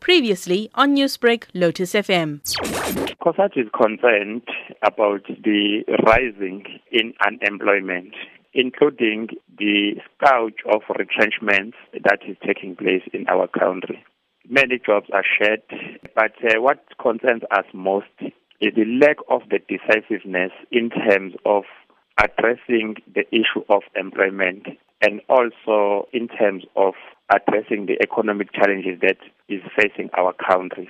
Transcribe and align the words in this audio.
Previously 0.00 0.70
on 0.74 0.94
Newsbreak, 0.96 1.44
Lotus 1.54 1.92
FM. 1.92 2.40
COSATU 3.22 3.64
is 3.64 3.68
concerned 3.76 4.42
about 4.82 5.24
the 5.26 5.84
rising 6.06 6.64
in 6.90 7.12
unemployment, 7.26 8.14
including 8.54 9.28
the 9.58 9.94
scourge 10.16 10.62
of 10.72 10.82
retrenchments 10.98 11.76
that 11.92 12.20
is 12.26 12.36
taking 12.46 12.74
place 12.76 13.02
in 13.12 13.26
our 13.28 13.46
country. 13.46 14.02
Many 14.48 14.80
jobs 14.84 15.06
are 15.12 15.24
shed, 15.24 15.62
but 16.14 16.32
uh, 16.42 16.60
what 16.60 16.84
concerns 17.00 17.42
us 17.50 17.66
most 17.72 18.06
is 18.60 18.74
the 18.74 18.84
lack 19.00 19.16
of 19.28 19.42
the 19.50 19.58
decisiveness 19.68 20.50
in 20.72 20.90
terms 20.90 21.34
of 21.44 21.64
addressing 22.18 22.96
the 23.14 23.24
issue 23.32 23.64
of 23.68 23.82
employment 23.96 24.66
and 25.02 25.20
also 25.28 26.08
in 26.12 26.28
terms 26.28 26.64
of 26.76 26.94
addressing 27.34 27.86
the 27.86 27.96
economic 28.02 28.52
challenges 28.52 29.00
that 29.00 29.16
is 29.50 29.60
facing 29.76 30.08
our 30.16 30.32
country. 30.32 30.88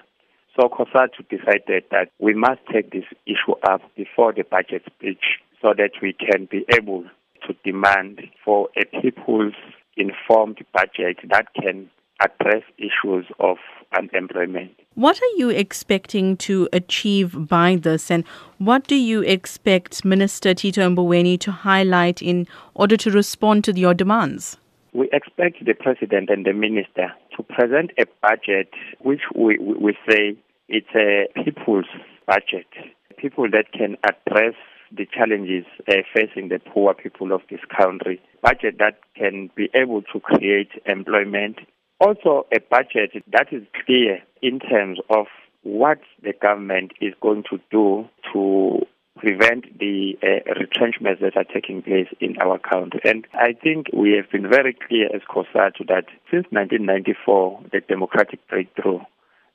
So 0.55 0.69
COSATU 0.69 1.29
decided 1.29 1.85
that 1.91 2.11
we 2.19 2.35
must 2.35 2.61
take 2.73 2.91
this 2.93 3.05
issue 3.27 3.55
up 3.69 3.81
before 3.97 4.33
the 4.33 4.43
budget 4.43 4.83
speech 4.87 5.41
so 5.63 5.73
that 5.77 5.93
we 6.03 6.13
can 6.13 6.47
be 6.51 6.65
able 6.73 7.05
to 7.47 7.55
demand 7.65 8.21
for 8.45 8.69
a 8.77 8.85
people's 9.01 9.55
informed 9.97 10.59
budget 10.73 11.19
that 11.31 11.47
can 11.55 11.91
address 12.21 12.63
issues 12.77 13.25
of 13.39 13.57
unemployment. 13.97 14.73
What 14.95 15.21
are 15.23 15.37
you 15.37 15.49
expecting 15.49 16.37
to 16.39 16.69
achieve 16.73 17.49
by 17.49 17.77
this, 17.77 18.11
and 18.11 18.25
what 18.59 18.87
do 18.87 18.97
you 18.97 19.23
expect 19.23 20.05
Minister 20.05 20.53
Tito 20.53 20.87
Mboweni 20.89 21.41
to 21.41 21.53
highlight 21.53 22.21
in 22.21 22.47
order 22.75 22.97
to 22.99 23.11
respond 23.11 23.65
to 23.65 23.73
your 23.73 23.95
demands? 23.95 24.59
We 24.93 25.09
expect 25.13 25.65
the 25.65 25.75
President 25.75 26.31
and 26.31 26.45
the 26.45 26.53
Minister 26.53 27.13
to 27.37 27.43
present 27.43 27.93
a 27.99 28.05
budget 28.21 28.71
which 29.01 29.21
we, 29.35 29.59
we 29.59 29.97
say 30.09 30.37
it's 30.69 30.95
a 30.95 31.27
people's 31.45 31.87
budget, 32.27 32.67
people 33.19 33.49
that 33.51 33.73
can 33.73 33.97
address 34.05 34.55
the 34.93 35.07
challenges 35.07 35.65
uh, 35.89 35.95
facing 36.15 36.49
the 36.49 36.59
poor 36.59 36.95
people 36.95 37.33
of 37.33 37.43
this 37.51 37.61
country, 37.77 38.21
budget 38.43 38.79
that 38.79 38.99
can 39.17 39.51
be 39.55 39.69
able 39.75 40.03
to 40.03 40.19
create 40.19 40.71
employment, 40.87 41.59
also 42.01 42.47
a 42.53 42.59
budget 42.71 43.23
that 43.33 43.47
is 43.53 43.63
clear 43.85 44.19
in 44.43 44.59
terms 44.59 44.99
of 45.11 45.27
what 45.63 46.01
the 46.23 46.33
government 46.41 46.93
is 47.01 47.15
going 47.21 47.45
to 47.51 47.59
do 47.71 48.09
to 48.33 48.81
prevent 49.21 49.79
the 49.79 50.19
uh, 50.23 50.55
retrenchments 50.59 51.21
that 51.21 51.37
are 51.37 51.45
taking 51.45 51.83
place 51.83 52.09
in 52.21 52.37
our 52.41 52.59
country. 52.59 53.01
And 53.05 53.27
I 53.35 53.53
think 53.53 53.89
we 53.93 54.13
have 54.13 54.31
been 54.31 54.49
very 54.49 54.75
clear 54.75 55.09
as 55.15 55.21
COSATU 55.29 55.87
that 55.89 56.07
since 56.31 56.47
1994, 56.51 57.61
the 57.71 57.81
democratic 57.87 58.47
breakthrough, 58.49 59.01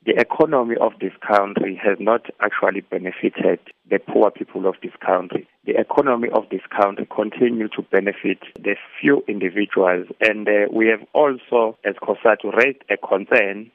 the 0.06 0.14
economy 0.20 0.76
of 0.80 0.92
this 1.00 1.12
country 1.26 1.80
has 1.82 1.98
not 1.98 2.26
actually 2.40 2.82
benefited 2.82 3.58
the 3.90 3.98
poor 3.98 4.30
people 4.30 4.68
of 4.68 4.76
this 4.80 4.92
country. 5.04 5.48
The 5.64 5.76
economy 5.80 6.28
of 6.32 6.44
this 6.48 6.60
country 6.70 7.08
continues 7.10 7.72
to 7.72 7.82
benefit 7.82 8.38
the 8.54 8.76
few 9.00 9.24
individuals. 9.26 10.06
And 10.20 10.46
uh, 10.46 10.70
we 10.72 10.86
have 10.86 11.00
also, 11.12 11.76
as 11.84 11.96
COSATU, 11.96 12.54
raised 12.54 12.84
a 12.88 12.96
concern 12.96 13.72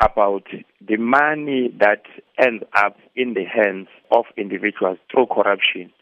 about 0.00 0.44
the 0.86 0.96
money 0.96 1.74
that 1.78 2.02
ends 2.38 2.64
up 2.76 2.96
in 3.16 3.34
the 3.34 3.44
hands 3.44 3.88
of 4.10 4.24
individuals 4.36 4.98
through 5.10 5.26
corruption. 5.26 5.92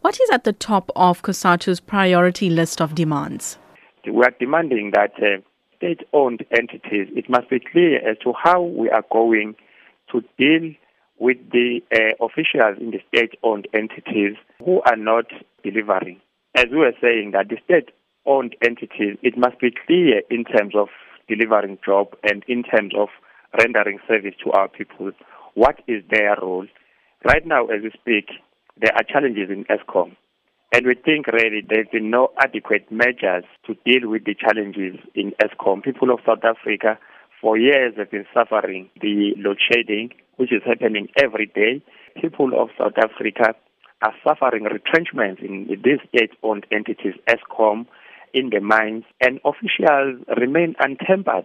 What 0.00 0.18
is 0.20 0.30
at 0.30 0.44
the 0.44 0.52
top 0.52 0.90
of 0.96 1.22
COSATU's 1.22 1.80
priority 1.80 2.50
list 2.50 2.80
of 2.80 2.94
demands? 2.94 3.58
We 4.04 4.24
are 4.24 4.34
demanding 4.40 4.92
that 4.94 5.12
uh, 5.22 5.42
state-owned 5.76 6.44
entities, 6.50 7.08
it 7.14 7.28
must 7.28 7.50
be 7.50 7.60
clear 7.60 7.98
as 8.08 8.16
to 8.18 8.32
how 8.42 8.62
we 8.62 8.88
are 8.90 9.04
going 9.12 9.54
to 10.10 10.22
deal 10.38 10.72
with 11.18 11.36
the 11.50 11.80
uh, 11.94 12.24
officials 12.24 12.78
in 12.80 12.90
the 12.90 13.00
state-owned 13.08 13.68
entities 13.72 14.34
who 14.64 14.80
are 14.82 14.96
not 14.96 15.26
delivering. 15.62 16.20
As 16.56 16.66
we 16.70 16.78
were 16.78 16.94
saying 17.00 17.32
that 17.32 17.48
the 17.48 17.58
state-owned 17.64 18.56
entities, 18.64 19.18
it 19.22 19.36
must 19.36 19.60
be 19.60 19.72
clear 19.86 20.22
in 20.30 20.44
terms 20.44 20.74
of 20.74 20.88
delivering 21.28 21.78
job 21.84 22.08
and 22.24 22.44
in 22.48 22.62
terms 22.64 22.92
of 22.96 23.08
rendering 23.58 23.98
service 24.08 24.34
to 24.44 24.52
our 24.52 24.68
people. 24.68 25.12
What 25.54 25.80
is 25.86 26.02
their 26.10 26.36
role? 26.40 26.66
Right 27.24 27.46
now, 27.46 27.66
as 27.66 27.82
we 27.82 27.90
speak, 27.90 28.30
there 28.80 28.94
are 28.94 29.04
challenges 29.04 29.50
in 29.50 29.64
Eskom. 29.66 30.16
And 30.74 30.86
we 30.86 30.94
think 30.94 31.26
really 31.26 31.60
there's 31.68 31.88
been 31.92 32.10
no 32.10 32.30
adequate 32.38 32.90
measures 32.90 33.44
to 33.66 33.74
deal 33.84 34.08
with 34.08 34.24
the 34.24 34.34
challenges 34.34 34.98
in 35.14 35.32
Eskom. 35.42 35.82
People 35.82 36.10
of 36.10 36.20
South 36.26 36.42
Africa 36.44 36.98
for 37.40 37.58
years 37.58 37.94
have 37.98 38.10
been 38.10 38.24
suffering 38.32 38.88
the 39.00 39.34
load 39.36 39.58
shedding, 39.70 40.10
which 40.36 40.50
is 40.50 40.62
happening 40.64 41.08
every 41.22 41.46
day. 41.46 41.82
People 42.20 42.52
of 42.58 42.70
South 42.78 42.94
Africa 42.96 43.54
are 44.00 44.14
suffering 44.26 44.64
retrenchments 44.64 45.42
in 45.42 45.66
these 45.84 46.00
state-owned 46.08 46.66
entities, 46.72 47.14
Eskom, 47.28 47.86
in 48.32 48.48
the 48.50 48.60
mines, 48.60 49.04
and 49.20 49.40
officials 49.44 50.24
remain 50.40 50.74
untempered. 50.80 51.44